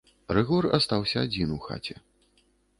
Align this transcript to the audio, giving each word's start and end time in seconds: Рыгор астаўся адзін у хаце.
Рыгор 0.37 0.67
астаўся 0.77 1.17
адзін 1.27 1.55
у 1.59 1.61
хаце. 1.69 1.95